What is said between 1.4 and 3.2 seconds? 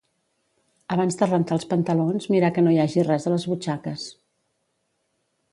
els pantalons mirar que no hi hagi